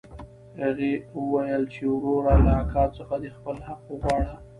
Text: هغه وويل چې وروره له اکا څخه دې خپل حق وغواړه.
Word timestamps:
هغه 0.61 0.91
وويل 1.19 1.63
چې 1.73 1.81
وروره 1.93 2.33
له 2.45 2.51
اکا 2.63 2.83
څخه 2.97 3.13
دې 3.21 3.29
خپل 3.37 3.55
حق 3.67 3.81
وغواړه. 3.89 4.35